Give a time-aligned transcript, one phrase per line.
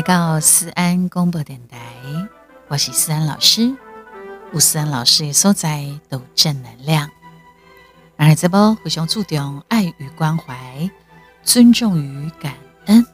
[0.00, 1.78] 来到思安广播电台，
[2.68, 3.76] 我是思安老师。
[4.50, 7.10] 吴思安老师的所在都正能量，
[8.16, 10.90] 而这波非常注重爱与关怀、
[11.42, 12.54] 尊重与感
[12.86, 13.04] 恩。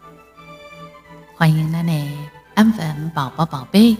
[1.34, 2.08] 欢迎奶奶
[2.54, 3.96] 安粉宝宝宝贝，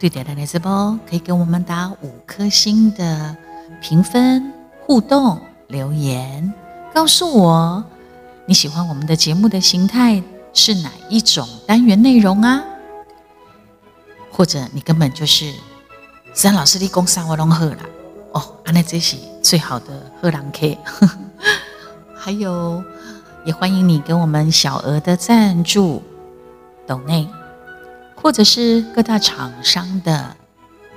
[0.00, 3.36] 对点的这波可以给我们打五颗星的
[3.80, 4.52] 评分、
[4.84, 6.52] 互动留言，
[6.92, 7.84] 告诉我
[8.44, 10.20] 你喜欢我们的节目的形态。
[10.58, 12.64] 是哪一种单元内容啊？
[14.32, 15.54] 或者你根本就是
[16.34, 17.78] 三老师的工商我拢喝了
[18.32, 20.76] 哦，安那这是最好的喝狼 K。
[22.12, 22.82] 还有，
[23.44, 26.02] 也欢迎你给我们小额的赞助、
[26.88, 27.28] 抖内，
[28.16, 30.36] 或者是各大厂商的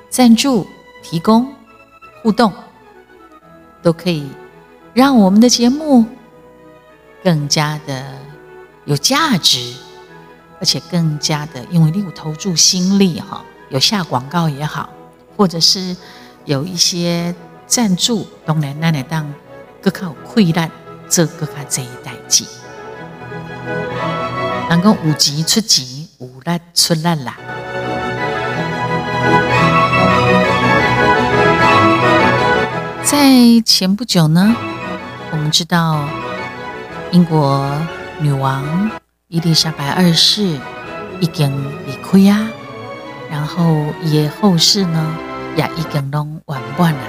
[0.09, 0.65] 赞助
[1.03, 1.53] 提供
[2.23, 2.51] 互动，
[3.83, 4.27] 都可以
[4.95, 6.03] 让我们的节目
[7.23, 8.20] 更加的。
[8.85, 9.73] 有价值，
[10.59, 14.89] 而且更加的，因为你有投注心力哈，有下广告也好，
[15.37, 15.95] 或者是
[16.45, 17.33] 有一些
[17.67, 19.31] 赞助，当然那来当
[19.81, 20.69] 更靠溃烂，
[21.07, 22.47] 这更靠这一代机，
[24.67, 27.37] 能够五级出级，五烂出烂啦。
[33.03, 34.55] 在前不久呢，
[35.31, 36.07] 我们知道
[37.11, 37.71] 英国。
[38.21, 38.63] 女王
[39.29, 40.43] 伊丽莎白二世
[41.19, 41.51] 已经
[41.87, 42.47] 离开啊，
[43.31, 45.15] 然后也后事呢
[45.55, 46.99] 也已经拢完完了。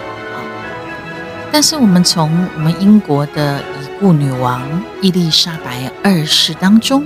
[1.53, 4.63] 但是我们从我们英国的已故女王
[5.03, 7.05] 伊丽莎白二世当中，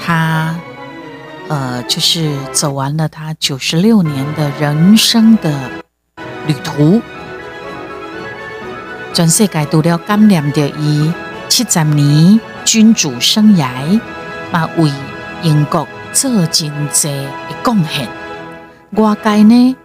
[0.00, 0.54] 她
[1.48, 5.52] 呃就是走完了她九十六年的人生的
[6.46, 7.02] 旅途，
[9.12, 11.12] 全世界除了感念着伊
[11.48, 12.40] 七十年。
[12.64, 13.98] 君主生涯
[14.52, 14.92] 嘛，为
[15.42, 18.06] 英国做真济的贡献。
[18.90, 19.76] 外界呢，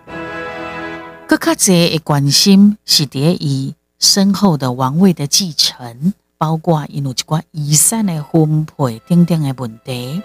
[1.25, 10.21] 更较济的关心是伫伊身后的王位的继承，包括因有一寡遗产的分配等等的问题。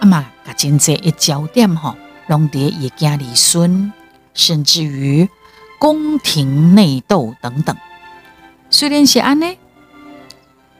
[0.00, 1.94] 啊嘛，甲真济的焦点吼，
[2.26, 3.92] 拢伫伊家里孙，
[4.34, 5.28] 甚至于
[5.78, 7.76] 宫廷内斗等等。
[8.70, 9.56] 虽然是安尼。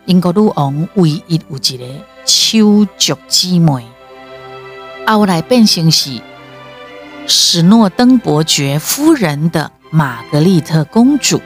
[0.06, 1.84] 英国女王唯一有一个
[2.24, 3.84] 手足姊妹，
[5.06, 6.20] 后来变成是
[7.26, 11.40] 史诺登伯爵夫人的玛格丽特公主。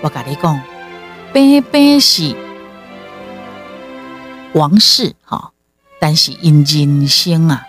[0.00, 0.60] 我跟你讲，
[1.32, 2.34] 平平是
[4.52, 5.50] 王室哈，
[5.98, 7.64] 但是因人生啊，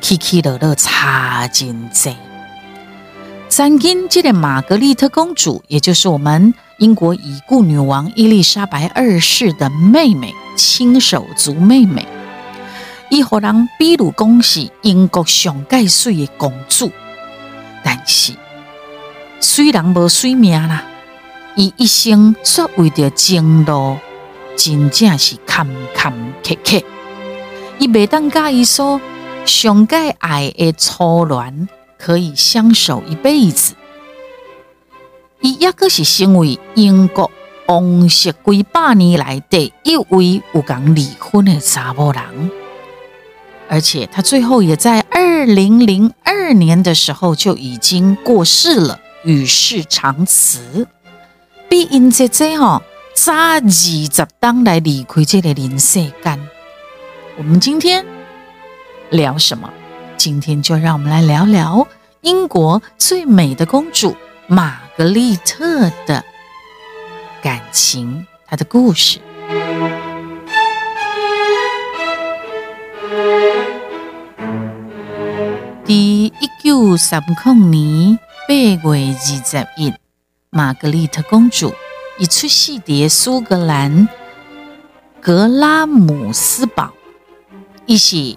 [0.00, 2.14] 起起落落差真多。
[3.48, 6.54] 曾经这个玛格丽特公主，也就是我们。
[6.82, 12.04] 英国已故女王伊丽莎白二世的妹妹，亲手族妹妹，
[13.08, 16.90] 伊和人比如讲是英国上盖水的公主，
[17.84, 18.32] 但是
[19.38, 20.82] 虽然无水命啦，
[21.54, 23.96] 伊一生所为着前路，
[24.56, 25.64] 真正是坎
[25.94, 26.12] 坎
[26.42, 26.82] 坷坷。
[27.78, 29.00] 伊袂当甲伊说
[29.46, 33.74] 上盖爱的初恋，可以相守一辈子。
[35.42, 37.28] 伊也个是成为英国
[37.66, 42.22] 王室几百年来第一位有讲离婚的查某人，
[43.68, 50.86] 而且他最后也在二零零二年的时候就已经过世了，与世长辞。
[51.68, 52.80] 比因姐姐吼
[53.14, 54.08] 早二十
[54.38, 56.48] 当来离开这个人世间。
[57.36, 58.06] 我们今天
[59.10, 59.68] 聊什么？
[60.16, 61.88] 今天就让我们来聊聊
[62.20, 64.14] 英国最美的公主
[64.46, 64.81] 玛。
[64.94, 66.22] 格丽特的
[67.42, 69.18] 感情，她的故事。
[75.86, 76.32] 第一
[76.62, 79.94] 九三零年八月二十一，
[80.50, 81.72] 玛格丽特公主
[82.18, 84.06] 一出世在苏格兰
[85.22, 86.92] 格拉姆斯堡，
[87.86, 88.36] 伊是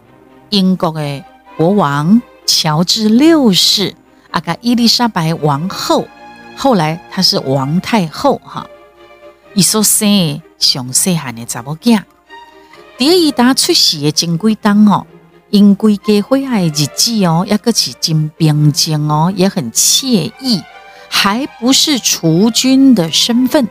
[0.51, 1.21] 英国的
[1.57, 3.93] 国王乔治六世
[4.31, 6.07] 阿个伊丽莎白王后。
[6.55, 8.67] 后来她是王太后哈，
[9.53, 12.01] 伊所生上细汉的查某囝，
[12.97, 15.05] 第一打出世的前几当哦，
[15.49, 20.61] 因规家欢爱日子哦，也个是真平静哦，也很惬意，
[21.09, 23.67] 还不是储君的身份，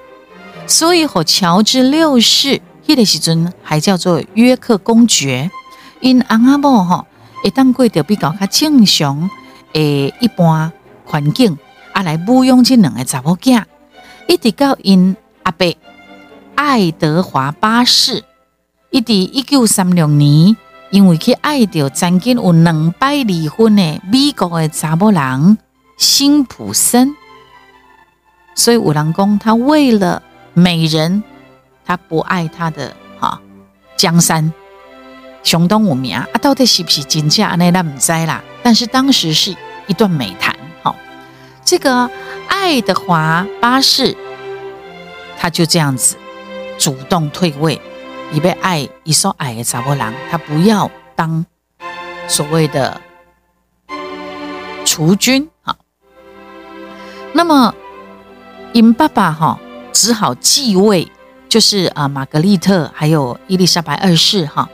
[0.66, 5.50] 所以和乔治六世迄个时阵还叫做约克公爵，
[6.00, 7.06] 因翁阿某吼，
[7.42, 9.30] 会当过着比较较正常
[9.72, 10.70] 诶一般
[11.04, 11.58] 环境。
[11.94, 13.64] 阿来牧养这两个查某囝，
[14.28, 15.74] 一直到因阿伯
[16.56, 18.24] 爱德华八世，
[18.90, 20.56] 一直一九三六年，
[20.90, 25.56] 因为去爱着曾经有两摆离婚的美国的查某人
[25.96, 27.14] 辛普森，
[28.56, 30.20] 所以有人讲他为了
[30.52, 31.22] 美人，
[31.84, 33.40] 他不爱他的哈
[33.96, 34.52] 江山。
[35.44, 37.70] 相当有名啊，到底是不是真假呢？
[37.70, 38.42] 那唔知啦。
[38.62, 39.54] 但是当时是
[39.86, 40.53] 一段美谈。
[41.64, 42.10] 这个
[42.46, 44.14] 爱德华八世，
[45.38, 46.16] 他就这样子
[46.78, 47.80] 主动退位，
[48.30, 51.44] 以被爱一说爱的查波郎，他不要当
[52.28, 53.00] 所谓的
[54.84, 55.48] 储君。
[55.62, 55.74] 啊，
[57.32, 57.74] 那么
[58.74, 59.58] 因爸爸哈
[59.90, 61.10] 只好继位，
[61.48, 64.68] 就是啊玛格丽特还有伊丽莎白二世哈。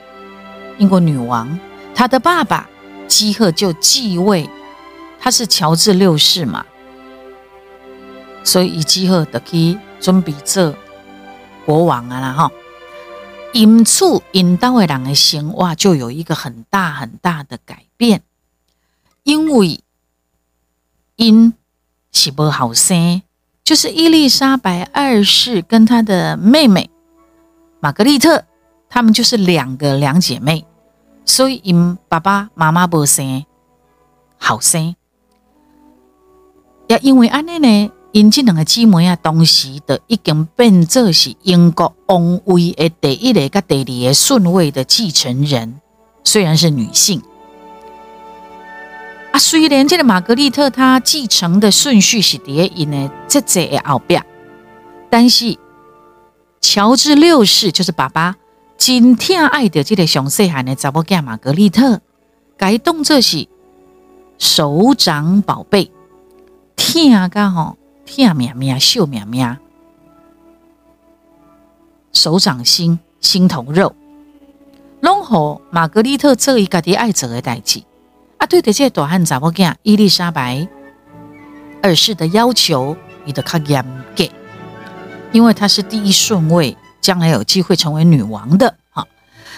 [0.79, 1.57] 英国女王，
[1.95, 2.69] 她的爸爸
[3.07, 4.49] 基赫就继位，
[5.21, 6.65] 他是乔治六世嘛，
[8.43, 10.75] 所以以基赫的去准备做
[11.67, 12.51] 国王啊啦哈。
[13.53, 18.23] 因此，因当的人的生活就有一个很大很大的改变，
[19.25, 19.81] 因为
[21.17, 21.53] 因
[22.13, 23.23] 是不好生，
[23.65, 26.89] 就是伊丽莎白二世跟她的妹妹
[27.81, 28.45] 玛格丽特，
[28.89, 30.65] 她们就是两个两姐妹。
[31.27, 33.45] 所以因爸爸妈妈无生
[34.37, 34.95] 好生，
[36.89, 45.81] 也因为安尼呢，因这两个姊妹啊，当时的已经变作是英国王位的第一个甲第二个顺位的继承人，
[46.25, 47.23] 虽然是女性
[49.33, 54.25] 啊，虽然这个玛格丽特她继承的顺序是第一呢，这这的后边，
[55.09, 55.57] 但是
[56.61, 58.37] 乔治六世就是爸爸。
[58.77, 62.01] 真疼爱着这个上细汉的查某囝玛格丽特，
[62.57, 63.47] 改动作是
[64.39, 65.93] 手掌宝贝，
[66.77, 67.77] 疼噶吼，
[68.17, 69.57] 疼命命，秀命命，
[72.13, 73.95] 手掌心，心头肉，
[75.01, 77.83] 拢好玛格丽特做伊家己爱做的代志。
[78.39, 80.67] 啊，对着这大汉查某囝伊丽莎白
[81.83, 83.85] 二世的要求，伊得较严
[84.17, 84.25] 格，
[85.31, 86.77] 因为她是第一顺位。
[87.01, 89.07] 将来有机会成为女王的，哈。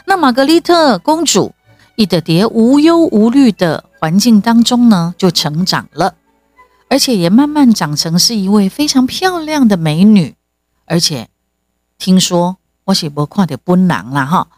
[0.04, 1.52] 那玛格丽特公主
[1.96, 6.14] 伊德蝶无忧无虑的环境当中呢，就成长了，
[6.92, 10.34] 而且也慢慢长成是一位非常漂亮的美女。
[10.84, 11.30] 而且
[11.96, 14.48] 听说我写不看的不难了哈，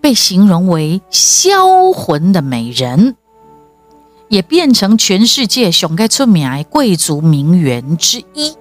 [0.00, 3.14] 被形容为销魂的美人，
[4.26, 8.56] 也变成全世界上该出名的贵族名媛之一。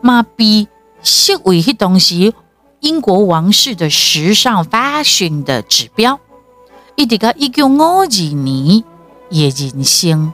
[0.00, 0.66] 妈比
[1.02, 2.34] 视为迄东西。
[2.80, 6.20] 英国王室的时尚 fashion 的指标，
[6.94, 8.84] 一直到一九五二年，
[9.30, 10.32] 也人生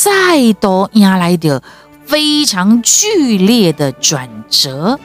[0.00, 1.60] 再度迎来的
[2.06, 5.00] 非常剧烈的转折。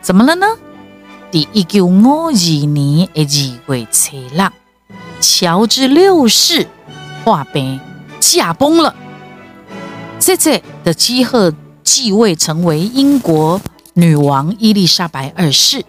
[0.00, 0.46] 怎么了呢？
[1.30, 4.40] 第一九五二年的二月七日，
[5.20, 6.66] 乔治六世
[7.22, 7.78] 化病
[8.18, 8.94] 驾崩了，
[10.18, 11.52] 这这的基赫
[11.84, 13.60] 继位成为英国。
[13.92, 15.84] 女王伊丽莎白二世，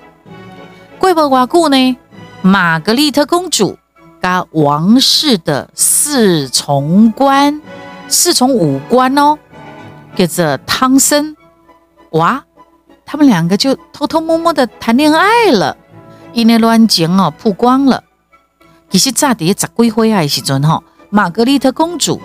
[1.00, 1.98] 贵不寡故呢？
[2.42, 3.78] 玛格丽特公主
[4.22, 7.60] 跟王室的侍从官、
[8.08, 9.38] 侍从五官哦，
[10.16, 11.36] 跟着汤森，
[12.12, 12.46] 哇，
[13.06, 15.76] 他们两个就偷偷摸摸的谈恋爱了，
[16.34, 18.04] 因为乱情哦曝光了。
[18.90, 22.22] 其实乍在十几岁的时阵哈，玛格丽特公主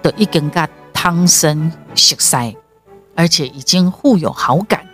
[0.00, 2.56] 都已经跟汤森熟悉，
[3.16, 4.86] 而且已经互有好感。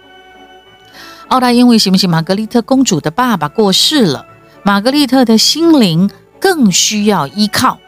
[1.29, 1.99] 后来因为什么？
[1.99, 4.25] 是玛格丽特公主的爸爸过世了，
[4.63, 6.09] 玛格丽特的心灵
[6.45, 7.79] 更需要依靠。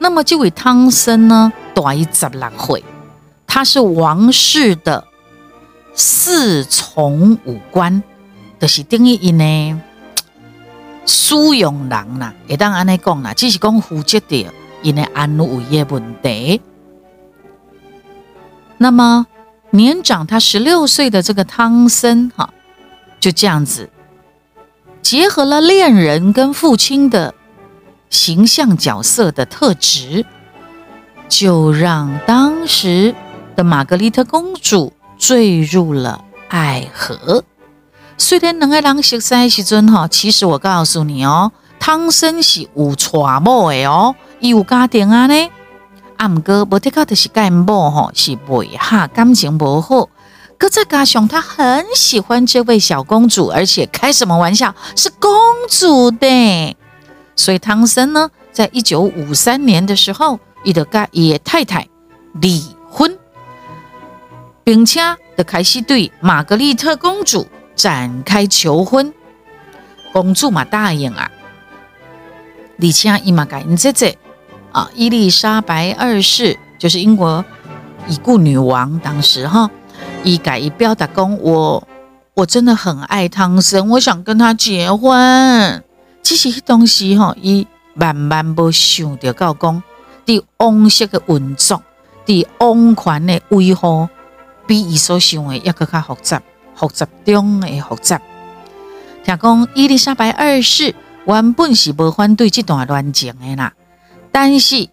[0.00, 2.82] 那么这位汤森呢，大一十六岁，
[3.46, 5.06] 他是王室的
[5.94, 8.02] 侍从五官，
[8.58, 9.80] 就是等于因呢
[11.06, 14.48] 苏永人啦，也当安尼讲啦，只是讲负责的
[14.82, 16.60] 因的安危的问题。
[18.78, 19.28] 那么。
[19.72, 22.52] 年长他十六岁的这个汤森，哈，
[23.20, 23.88] 就这样子
[25.00, 27.32] 结合了恋人跟父亲的
[28.10, 30.26] 形象角色的特质，
[31.28, 33.14] 就让当时
[33.56, 37.44] 的玛格丽特公主坠入了爱河。
[38.18, 45.48] 虽然两个人熟悉时阵，哈，其实我告诉你哦，汤森是有娶某的哦，伊有家庭啊呢。
[46.16, 50.08] 啊，毋过无得靠的是干某吼，是袂哈感情无好。
[50.58, 55.30] 可再加上他很喜欢这位小公主，而且开什么玩笑是公
[55.70, 56.76] 主的，
[57.40, 61.88] 所以汤森呢，在一九五三年的时候，伊就跟伊太太
[62.34, 63.16] 离婚，
[64.62, 65.00] 并且
[65.38, 69.10] 就开始对玛格丽特公主展开求婚。
[70.12, 71.30] 公主嘛答应啊，
[72.76, 74.18] 李且伊玛改因姐姐
[74.72, 77.42] 啊，伊丽莎白二世就是英国
[78.06, 79.70] 已故女王，当时哈，
[80.24, 81.88] 伊改伊表达讲我
[82.34, 85.82] 我真的很爱汤森，我想跟他结婚。
[86.36, 89.82] 其实东西哈，伊慢慢无想到到讲，
[90.24, 91.82] 伫王室的运作，
[92.24, 94.08] 伫王权的维护，
[94.66, 96.40] 比伊所想的要搁较复杂，
[96.76, 98.20] 复杂中的复杂。
[99.24, 100.94] 听讲伊丽莎白二世
[101.26, 103.72] 原本是无反对这段恋情的啦，
[104.30, 104.88] 但是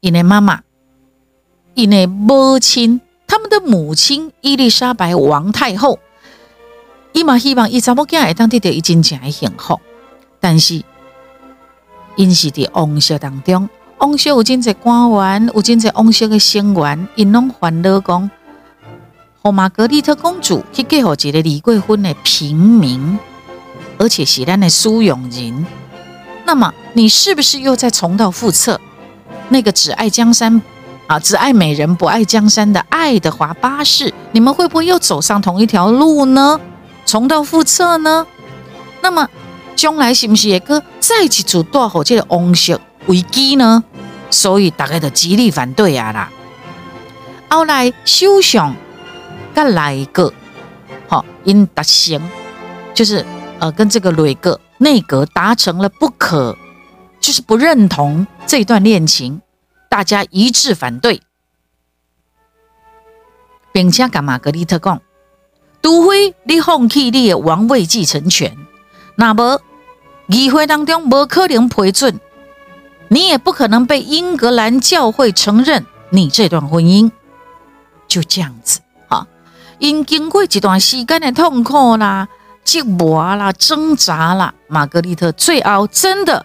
[0.00, 0.60] 因的妈妈，
[1.74, 5.98] 因的母亲，他们的母亲伊丽莎白王太后，
[7.12, 9.80] 伊嘛希望伊查某囝会当得到伊真正的幸福，
[10.40, 10.82] 但是
[12.16, 13.68] 因是伫王室当中，
[13.98, 18.30] 王室有真侪官员，有真侪王室的成员，因拢烦恼讲。
[19.40, 23.18] 和玛格丽特公主去嫁予一个离过婚的平民，
[23.96, 25.64] 而且是咱的苏永人。
[26.44, 28.80] 那么，你是不是又在重蹈覆辙？
[29.48, 30.60] 那个只爱江山
[31.06, 36.60] 啊，只爱美人不爱江山的爱德华八世，你们会不会又走上同一条路呢？
[37.06, 38.26] 重蹈覆辙呢？
[39.00, 39.28] 那么，
[39.78, 43.84] 将来是不是也个再一次带好这个王室危机呢？
[44.28, 46.32] 所以大家都极力反对啊啦。
[47.48, 48.74] 后来首相。
[49.54, 50.32] 再来一个，
[51.08, 52.22] 好，因达成，
[52.94, 53.26] 就是
[53.58, 56.56] 呃，跟这个雷格内阁达成了不可，
[57.18, 59.42] 就是不认同这段恋情，
[59.88, 61.20] 大家一致反对，
[63.72, 65.00] 并且跟玛格丽特讲，
[65.82, 68.56] 除非你放弃你的王位继承权，
[69.16, 69.60] 那么
[70.28, 72.20] 议会当中不可能批准，
[73.08, 77.10] 你也不可能被英格兰教会承认你这段婚姻，
[78.06, 79.26] 就这样子啊。
[79.78, 82.28] 因经过一段时间的痛苦啦、
[82.64, 86.44] 折磨啦、挣扎啦，玛格丽特最后真的，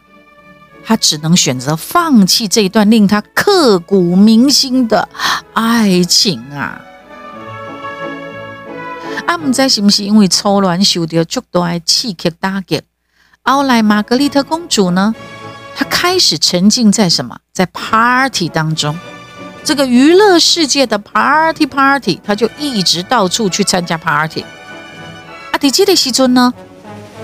[0.85, 5.09] 她只能选择放弃这一段令她刻骨铭心的
[5.53, 6.81] 爱情啊！
[9.25, 12.81] 啊，唔知是不是因为初恋受到巨大的刺激打击，
[13.43, 15.13] 奥莱玛格丽特公主呢，
[15.75, 18.97] 她开始沉浸在什么，在 party 当中。
[19.65, 24.45] 这个娱乐世界的 party party，她就一直到处去参加 party。
[25.51, 26.53] 阿迪基的西尊呢，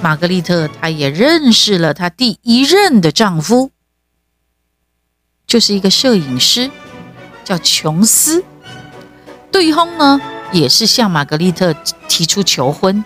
[0.01, 3.71] 玛格丽特她也认识了她第一任的丈夫，
[5.47, 6.69] 就是一个摄影师，
[7.45, 8.43] 叫琼斯。
[9.49, 10.19] 对方呢
[10.51, 11.73] 也是向玛格丽特
[12.09, 13.05] 提出求婚，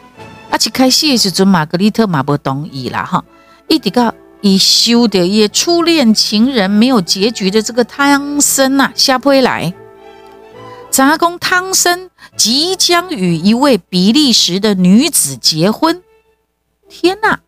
[0.53, 3.25] 而且开始的时阵玛格丽特嘛不同意啦哈，
[3.67, 4.13] 一直到。
[4.45, 9.73] 伊修的也初恋情人没有结局的这个汤森呐，下坡来，
[10.91, 16.03] 杂工汤森即将与一位比利时的女子结婚。
[16.89, 17.39] 天呐！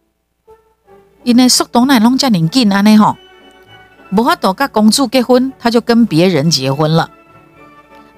[1.26, 3.18] 因为速度乃拢这么紧安尼吼，
[4.12, 7.10] 无法度跟公主结婚，他就跟别人结婚了。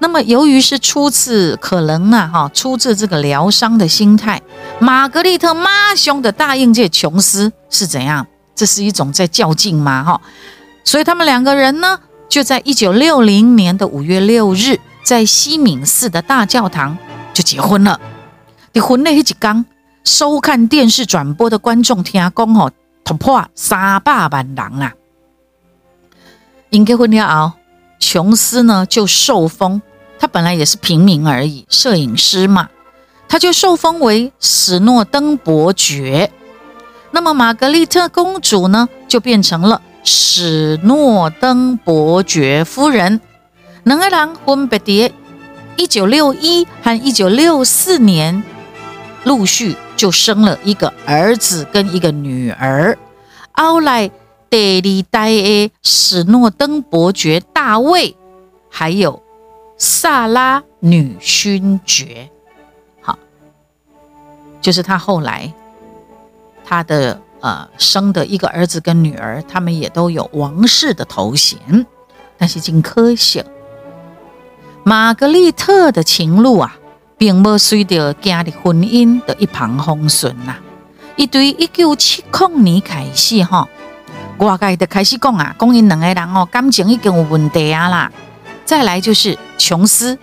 [0.00, 4.40] 那么，由于是初次，可能呢，哈，出自这个疗伤的心态，
[4.78, 8.26] 玛格丽特妈凶的答应这琼斯是怎样？
[8.54, 10.04] 这是一种在较劲吗？
[10.04, 10.20] 哈，
[10.84, 16.96] 所以他们两个人呢，就在一九六零年的五月六日，在西敏寺的大教堂
[17.34, 18.00] 就结婚了。
[18.72, 19.64] 你婚内一刚
[20.04, 22.70] 收看电视转播的观众听讲，吼
[23.04, 24.92] 突破三百万人啊！
[26.70, 27.52] 因结婚了后，
[27.98, 29.80] 琼斯呢就受封，
[30.18, 32.68] 他本来也是平民而已，摄影师嘛，
[33.28, 36.30] 他就受封为史诺登伯爵。
[37.10, 43.20] 那么玛格丽特公主呢，就变成了史诺登伯爵夫人。
[43.84, 45.14] 两个人分别在
[45.76, 48.42] 一九六一和一九六四年
[49.24, 52.98] 陆续就生了一个儿子跟一个女儿。
[53.52, 54.10] 后来
[54.50, 58.14] 第二代的史诺登伯爵大卫，
[58.68, 59.22] 还有
[59.78, 62.28] 萨拉女勋爵，
[63.00, 63.18] 好，
[64.60, 65.52] 就是他后来。
[66.70, 71.58] 他的呃生的一个儿子跟女儿，他们也都有王室的头衔，
[72.36, 73.42] 但是真可惜，
[74.84, 76.76] 玛格丽特的情路啊，
[77.16, 80.56] 并无随着家的婚姻的一旁风顺呐。
[81.16, 83.66] 一对一九七零年开始哈，
[84.36, 88.12] 外界就开始讲啊，讲因两个人哦感情已经有问题啊啦。
[88.66, 90.16] 再来就是琼斯，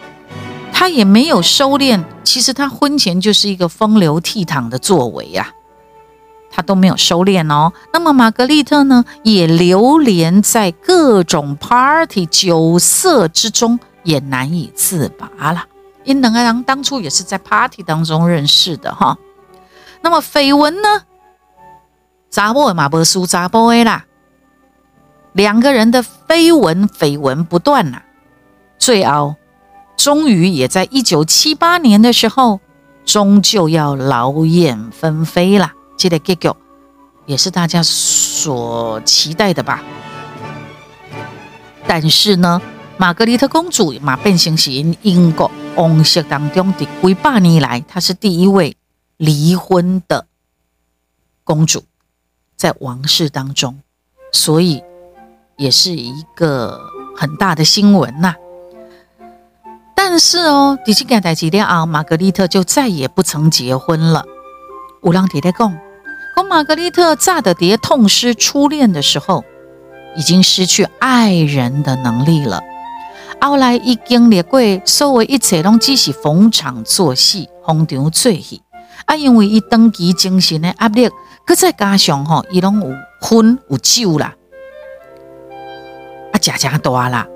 [0.72, 5.52] 他也没有收敛，其实他婚前就是一个风流倜傥的作为啊。
[6.50, 7.74] 他都没有收敛哦。
[7.92, 15.66] 那么玛格丽特呢，也流连在各种 party 酒色之中，也难以自拔了。
[16.06, 19.18] 因两个人当初也是在 party 当中认识的哈。
[20.02, 21.02] 那么绯闻呢，
[22.32, 24.06] 查某嘛无输查甫的啦。
[25.34, 28.02] 两个人的绯闻绯闻不断呐，
[28.86, 29.36] 最后
[29.98, 32.60] 终于也在一九七八年的时候，
[33.04, 35.74] 终究要劳燕分飞了。
[35.98, 36.52] 这个结局
[37.26, 39.84] 也是大家所期待的吧？
[41.88, 42.62] 但是呢，
[42.98, 48.78] 玛格丽特公主马，变成是英国王室当中的几百年来，她是第一位
[49.18, 50.28] 离婚的
[51.44, 51.86] 公主，
[52.56, 53.80] 在王室当中，
[54.32, 54.84] 所以。
[55.58, 56.78] 也是一个
[57.16, 58.36] 很大的新闻呐，
[59.96, 64.26] 但是哦，迪西盖代吉列奥玛格丽特就再也不曾结婚了。
[65.02, 65.76] 五郎爹爹讲，
[66.36, 69.44] 讲玛格丽特炸的爹痛失初恋的时候，
[70.16, 72.62] 已经失去爱人的能力了。
[73.42, 78.62] 后来已经历过所有一切，拢只是逢场作戏、逢场作戏。
[79.06, 81.10] 啊，因为伊长期精神的压力，
[81.46, 84.34] 搁再加上吼，伊拢有婚有酒啦。
[86.32, 87.28] 啊，加加大啦！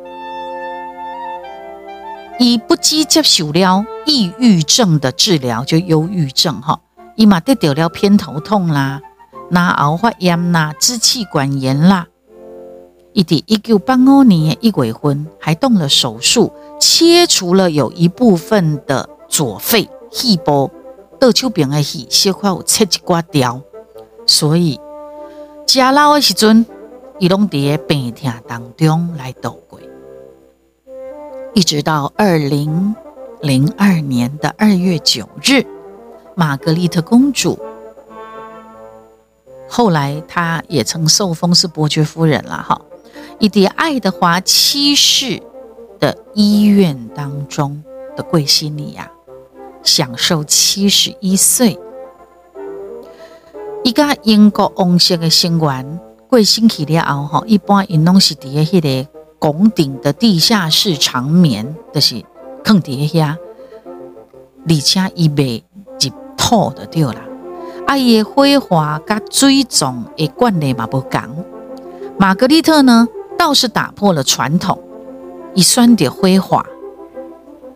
[2.39, 6.79] 伊不只接受了抑郁症的治疗，就忧郁症哈，
[7.15, 9.01] 伊嘛得了偏头痛啦、
[9.49, 12.07] 那喉发炎啦、支气管炎啦。
[13.11, 20.69] 伊伫一九八五年一月份还动了手术，切除了有一部分的左肺细胞，
[21.19, 23.61] 倒手边的血小块有切一刮掉，
[24.25, 24.79] 所以
[25.65, 26.65] 加老的时阵。
[27.21, 29.61] 伊拢伫病痛当中来度，
[31.59, 32.95] 一直到二零
[33.41, 35.65] 零二年的二月九日，
[36.33, 37.59] 玛格丽特公主，
[39.67, 42.79] 后来她也曾受封是伯爵夫人了哈。
[43.39, 45.43] 伊伫爱德华七世
[45.99, 47.83] 的医院当中
[48.15, 49.11] 的贵心里呀，
[49.83, 51.77] 享受七十一岁，
[53.83, 55.99] 一个英国王室的成员。
[56.29, 62.23] 过星期了后，吼，一般因拢是伫个迄个拱顶的地下室长眠，就是
[62.63, 63.37] 坑伫遐，
[64.67, 65.63] 而且伊袂
[66.01, 67.21] 入土就对啦。
[67.87, 71.21] 啊，伊的辉华甲水种的惯例嘛无共。
[72.19, 74.77] 玛格丽特呢，倒是打破了传统，
[75.55, 76.65] 伊选择辉华。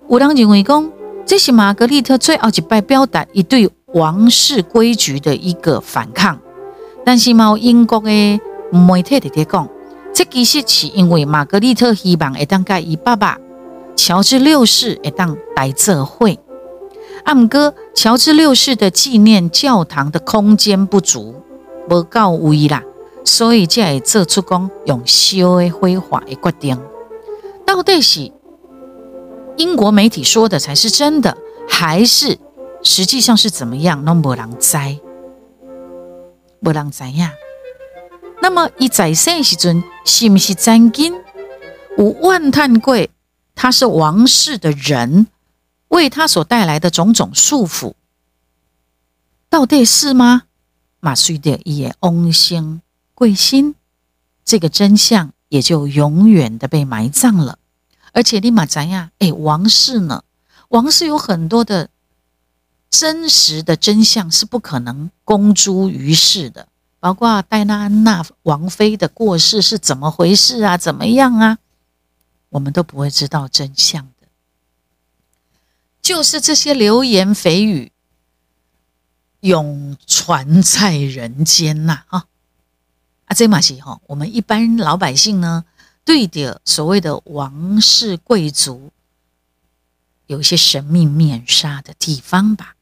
[0.09, 0.91] 有人认为讲，
[1.25, 6.37] 这是玛格丽特最后一摆表达伊对王室规矩的一个反抗。
[7.05, 9.67] 但是嘛，英国的媒体直接讲，
[10.13, 13.37] 这其实是因为玛格丽特希望会当甲伊爸爸
[13.95, 16.39] 乔治六世会当来这会。
[17.23, 21.35] 啊，毋过乔治六世的纪念教堂的空间不足，
[21.89, 22.83] 无够位啦，
[23.23, 26.77] 所以才会做出讲用修的绘画的决定。
[27.65, 28.31] 到底是
[29.55, 32.37] 英国媒体说的才是真的，还是
[32.81, 34.03] 实际上是怎么样？
[34.03, 34.77] 拢无人知。
[36.59, 37.29] 无人知影。
[38.43, 41.13] 那么，伊在生时阵是毋是曾经
[41.97, 43.07] 有万叹过？
[43.55, 45.27] 他是王室的人，
[45.87, 47.93] 为他所带来的种种束缚，
[49.47, 50.43] 到底是吗？
[50.99, 52.81] 马随的也翁心
[53.15, 53.75] 贵心，
[54.43, 57.57] 这个真相也就永远的被埋葬了。
[58.11, 60.25] 而且，立马知呀，哎，王室呢？
[60.67, 61.89] 王室有很多的。
[62.89, 66.67] 真实的真相是不可能公诸于世的，
[67.03, 70.77] 包括戴安娜王妃的过世是怎么回事啊？
[70.77, 71.57] 怎么样啊？
[72.47, 74.27] 我们都不会知道真相的。
[76.01, 77.91] 就是这些流言蜚语
[79.41, 82.05] 永传在人间呐！
[82.07, 82.25] 啊
[83.25, 85.65] 啊，这马西哈，我们一般老百姓呢，
[86.05, 88.91] 对的所谓的王室贵族，
[90.27, 92.77] 有一些神秘面纱的地方吧。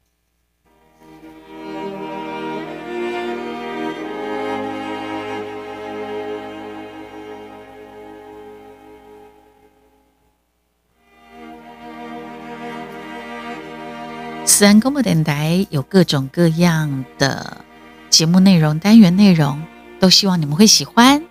[14.61, 17.65] 自然广播电台有各种各样的
[18.11, 19.59] 节目内容、单元内容，
[19.99, 21.23] 都希望你们会喜欢。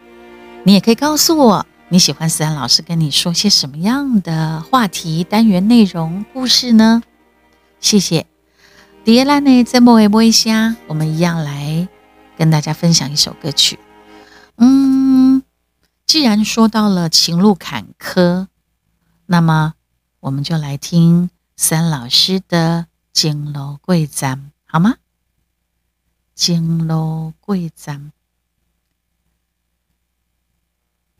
[0.64, 7.04] 你也可以告诉我你喜欢思安老师跟你说些什么样的话题、单元内容、故事呢？
[7.78, 8.26] 谢谢。
[9.04, 11.86] 第二呢，在末尾播一下，我们一样来
[12.36, 13.78] 跟大家分享一首歌曲。
[14.56, 15.44] 嗯，
[16.04, 18.48] 既然说到了情路坎坷，
[19.26, 19.74] 那么
[20.18, 22.86] 我们就来听三老师的。
[23.12, 24.96] 金路贵站，好吗？
[26.34, 28.12] 金路贵站。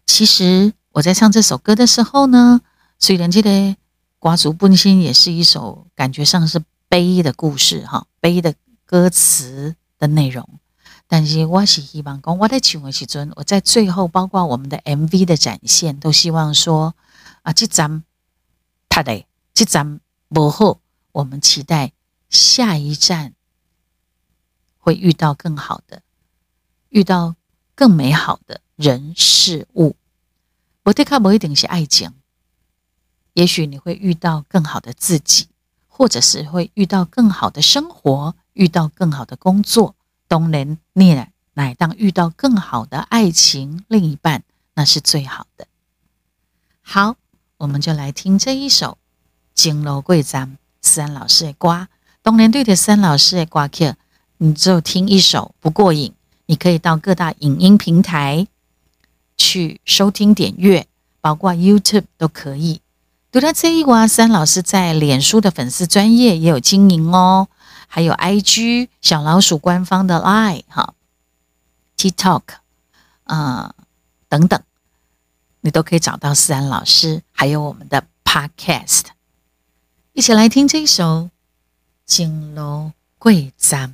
[0.07, 2.61] 其实我在唱这首歌的时候呢，
[2.99, 3.77] 虽然这个
[4.19, 10.59] 瓜族本心也是一首感觉上是悲的故事，哈，悲的歌词的内容，
[11.07, 16.95] 但是我是希望讲，我在唱的时阵，我在最后，包括我们的 MV 的展现，都希望说
[17.43, 18.05] 啊，这站
[18.89, 19.25] 他的
[19.55, 20.81] 这站不好，
[21.13, 21.93] 我们期待
[22.29, 23.35] 下一站
[24.79, 26.03] 会遇到更好的，
[26.89, 27.37] 遇到
[27.75, 29.97] 更美好的人事物。
[30.85, 32.13] 我对卡不一定是爱情，
[33.35, 35.49] 也许你会遇到更好的自己，
[35.87, 39.95] 或者是会遇到更好的生活，遇到更好的工作。
[40.27, 41.15] 当然，你
[41.55, 44.45] 乃当遇到更好的爱情另一半，
[44.75, 45.67] 那是最好的。
[46.81, 47.17] 好，
[47.59, 48.93] 我们就来听这一首
[49.55, 50.47] 《金楼贵章》
[50.83, 51.89] 思安老师的歌。
[52.23, 53.95] 当然，对的，思安老师的歌曲，
[54.39, 56.13] 你就听一首不过瘾，
[56.47, 58.47] 你可以到各大影音平台
[59.37, 60.87] 去收听点阅，
[61.21, 62.81] 包括 YouTube 都可以。
[63.33, 67.49] 读到这一瓜，思安老师在脸书的粉丝专业也有经营哦。
[67.87, 70.95] 还有 I G 小老鼠官方的 Line 哈
[71.97, 72.43] ，TikTok
[73.25, 73.75] 啊
[74.29, 74.61] 等等，
[75.61, 79.07] 你都可以找到思安老师，还有我们的 Podcast，
[80.21, 81.03] 一起来听这一首
[82.05, 83.91] 《锦楼贵簪》。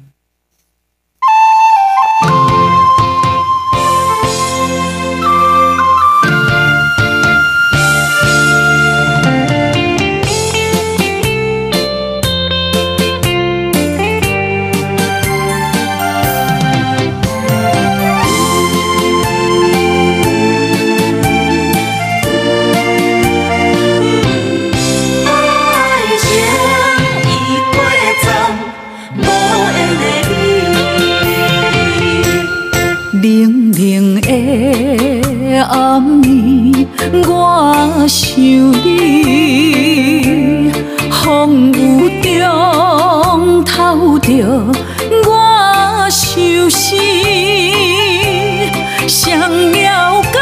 [35.63, 36.87] 暗暝，
[37.29, 38.27] 我想
[38.85, 40.73] 你。
[41.11, 44.31] 风雨中透着
[45.27, 46.97] 我愁思，
[49.09, 50.39] 谁了解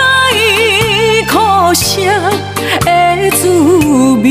[1.30, 1.34] 苦
[1.74, 1.82] 涩
[2.84, 2.88] 的
[3.30, 3.42] 滋
[4.22, 4.24] 味？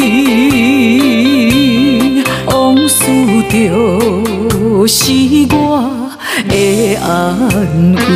[2.46, 2.52] 往
[2.88, 3.02] 事
[3.52, 3.58] 就
[4.88, 5.02] 是
[5.52, 5.54] 我
[6.48, 6.54] 的
[6.98, 7.06] 安
[7.96, 8.13] 慰。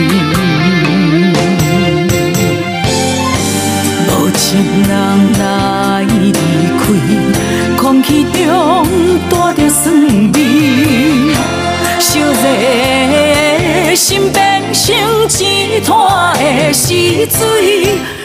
[16.73, 17.39] 时阵，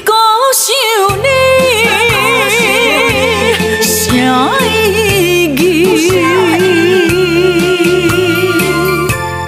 [0.05, 0.13] 孤
[0.53, 0.75] 想
[1.23, 1.27] 你，
[3.81, 3.91] 啥
[4.61, 4.67] 意
[5.55, 5.59] 义？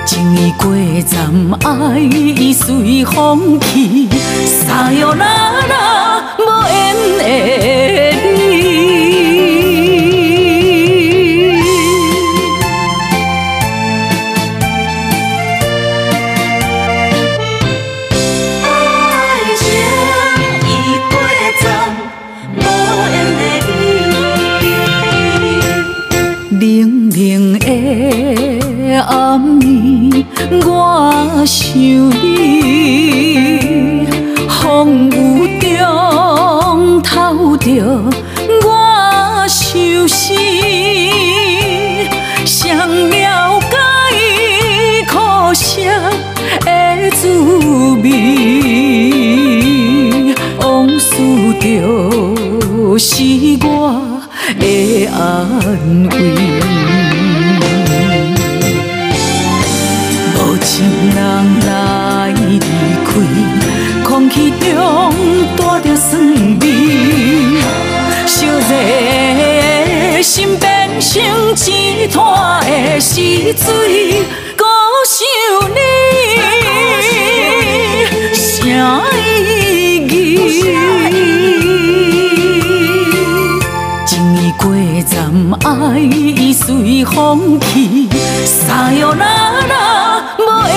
[0.06, 0.62] 情意过
[1.10, 1.12] 站，
[1.64, 4.06] 爱已随风去，
[4.46, 5.24] 撒哟啦
[5.68, 6.74] 啦，无缘
[7.18, 7.22] 的。
[73.52, 74.24] 醉，
[74.56, 74.64] 孤
[75.06, 75.20] 想
[75.70, 75.78] 你，
[78.34, 78.42] 啥
[79.12, 79.18] 意
[80.06, 80.10] 义？
[84.06, 84.62] 情意过
[85.08, 85.14] 站，
[85.64, 85.68] 爱
[86.52, 88.08] 随风去，
[88.46, 89.22] 撒哟啦
[89.68, 90.72] 啦，无缘。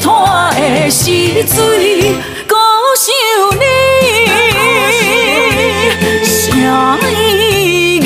[0.00, 1.10] 叹的死
[1.46, 1.56] 水，
[2.48, 2.54] 孤
[2.96, 3.06] 想
[3.58, 3.62] 你，
[6.24, 7.12] 啥意
[7.96, 8.02] 义？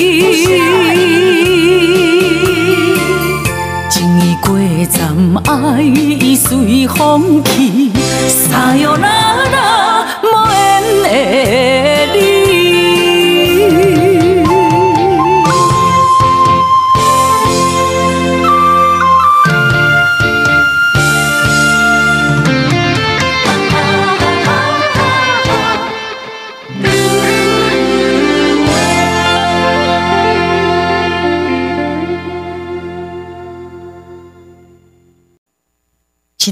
[3.88, 4.46] 情意过
[4.90, 4.98] 站，
[5.46, 6.46] 爱已随
[6.88, 7.90] 风去，
[8.28, 9.17] 撒哟那那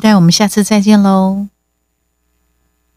[0.07, 1.49] 待我们下次再见喽。